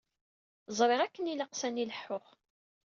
Ẓriɣ 0.77 0.99
akken 1.01 1.31
ilaq 1.31 1.53
sani 1.55 1.83
leḥḥuɣ. 1.89 2.25